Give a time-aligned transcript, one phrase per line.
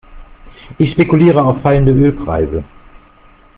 [0.79, 2.63] Ich spekuliere auf fallende Ölpreise.